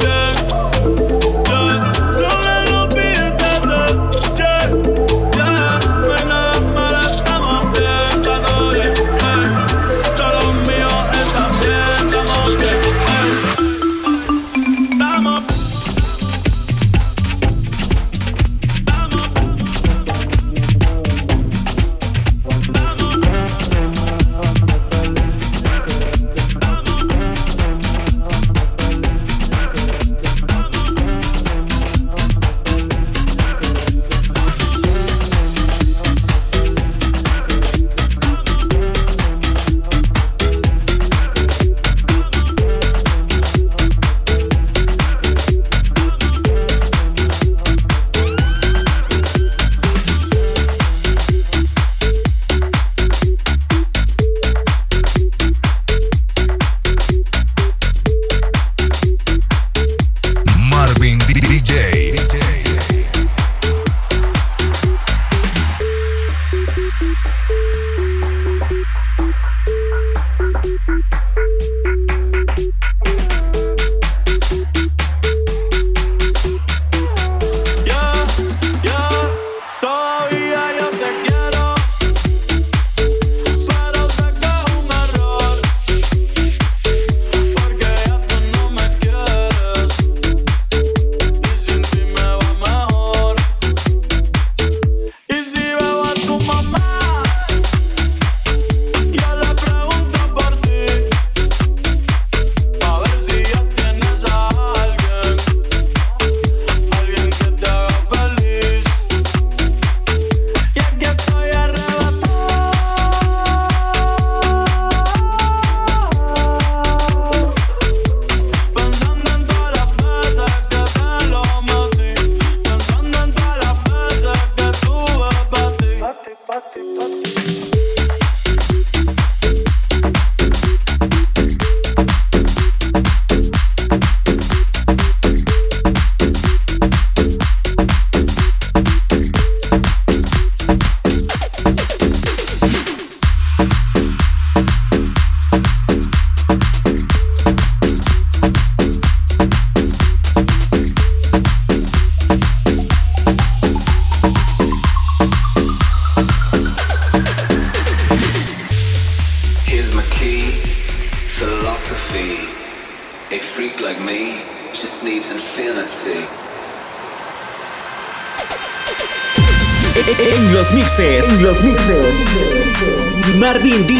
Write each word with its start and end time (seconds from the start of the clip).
Yeah. 0.00 0.37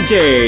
DJ. 0.09 0.48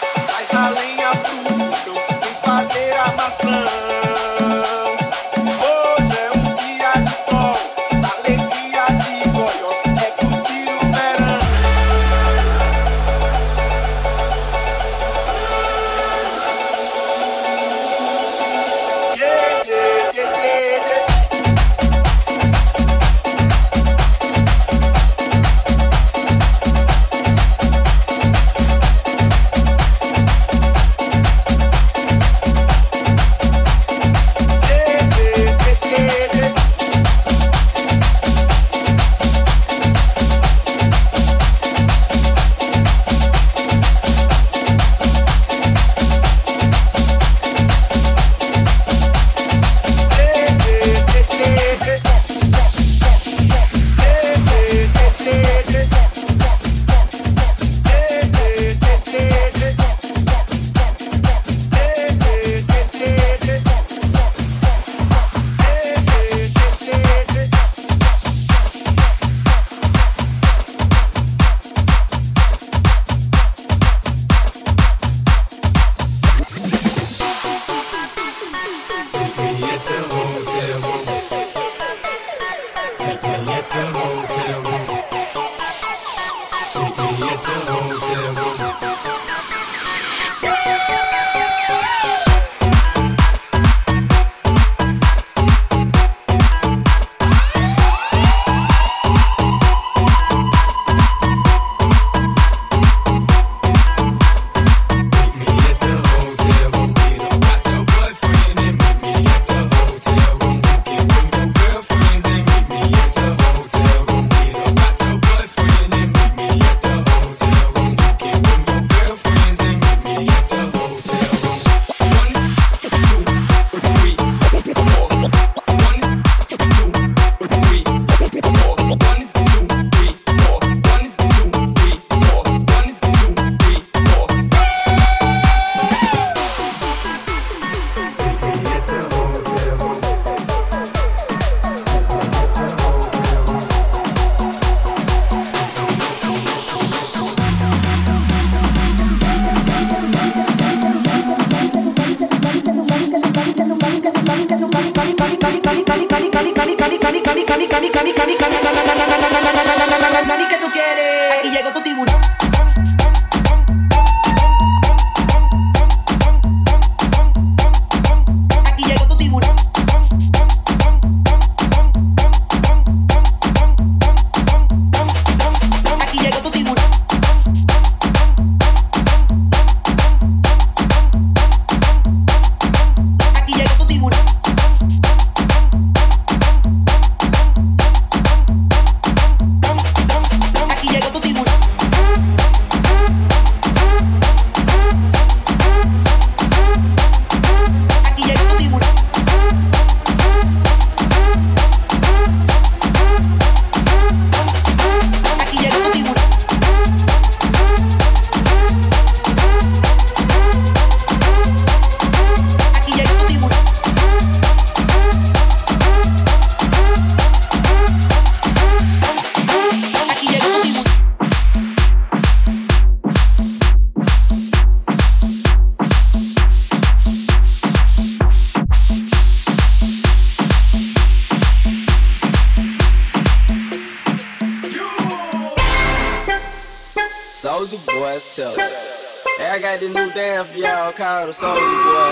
The 241.27 241.33
soldier 241.33 241.61
boy. 241.61 242.11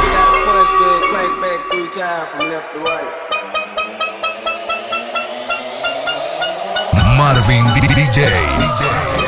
Took 0.00 0.16
out 0.16 0.32
a 0.32 0.44
punch, 0.48 0.70
crank 1.10 1.32
back 1.42 1.60
three 1.70 1.90
times 1.90 2.28
from 2.30 2.48
left 2.48 2.72
to 2.72 2.78
right. 2.80 3.12
Marvin 7.18 7.64
DJ. 7.74 8.32
DJ. 8.32 9.21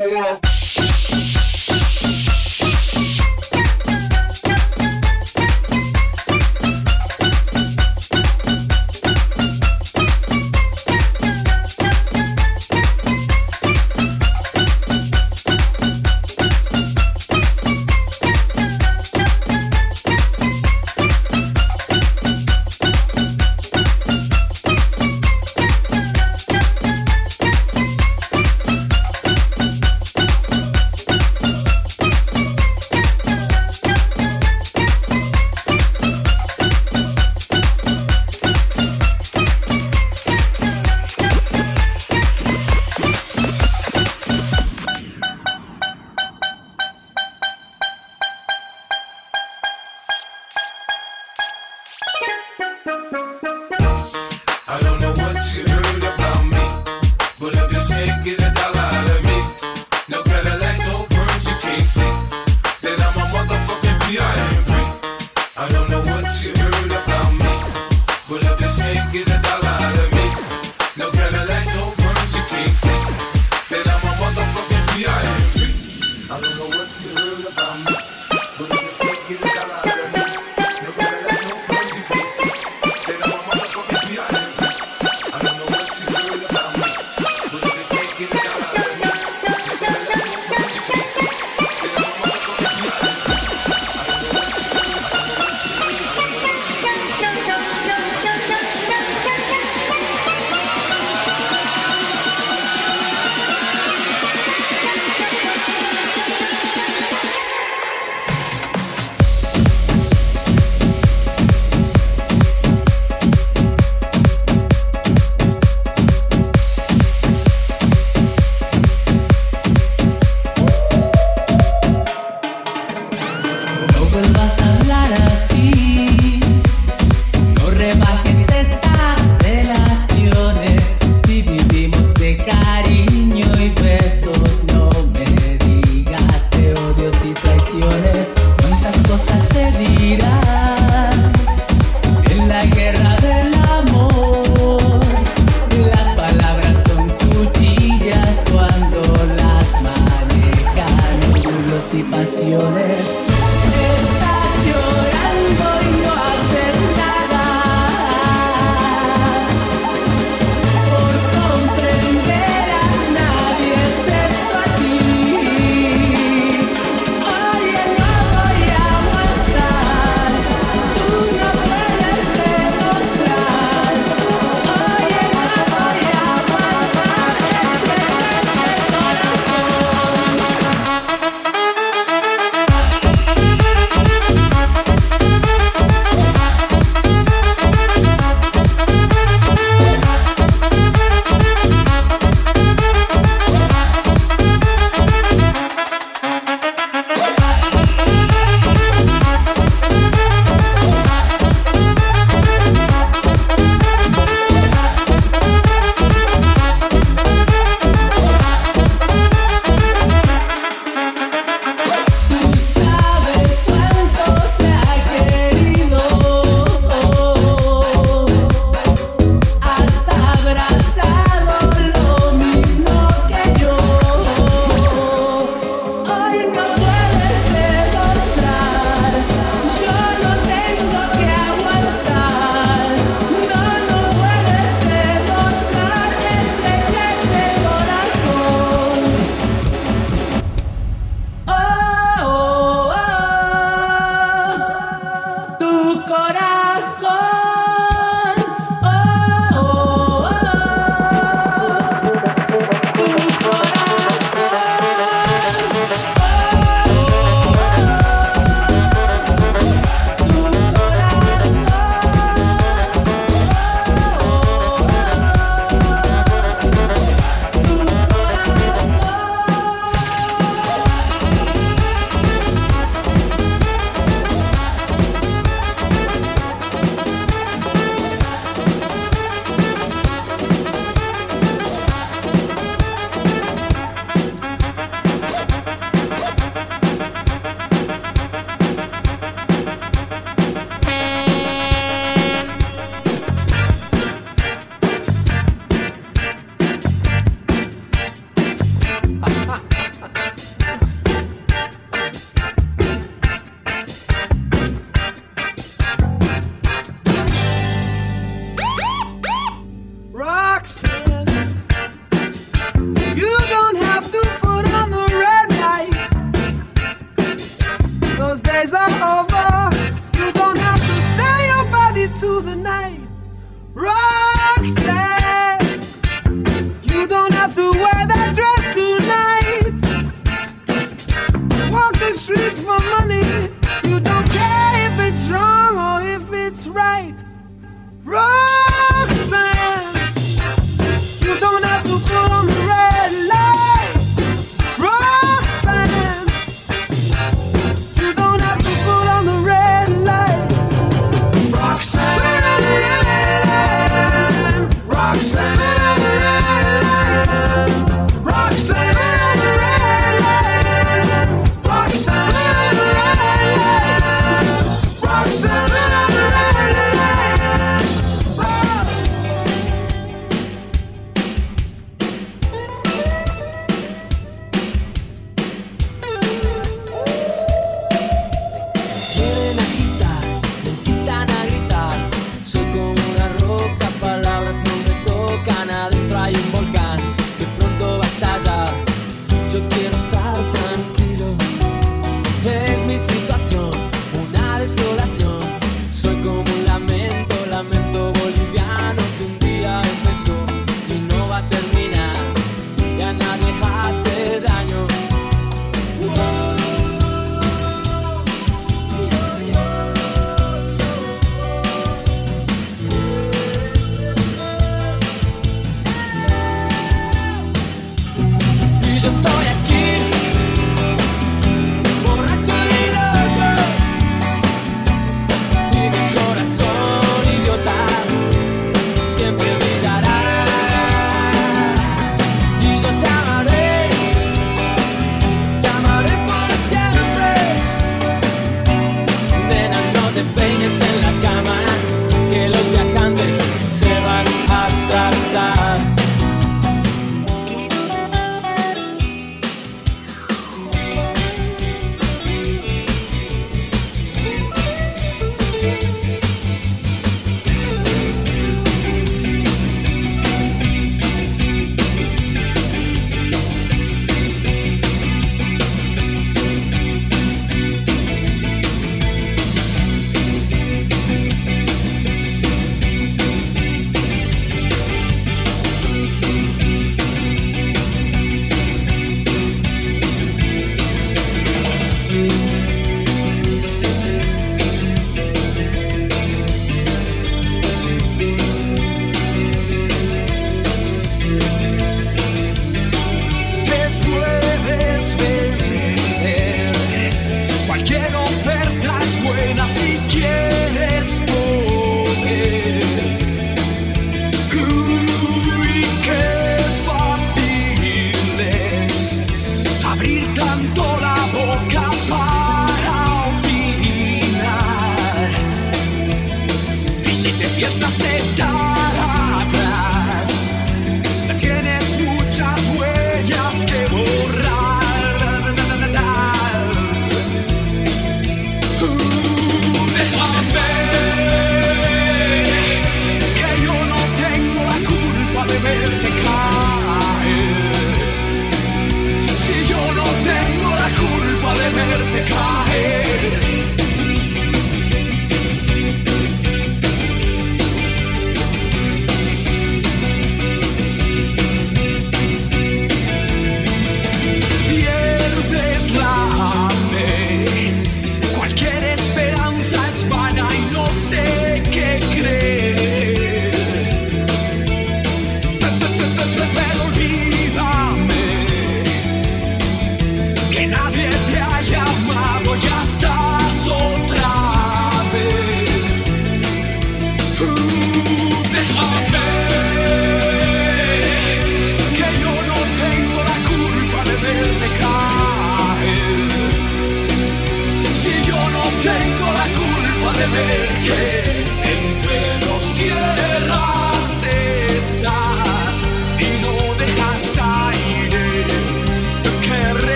Yeah. 0.00 0.59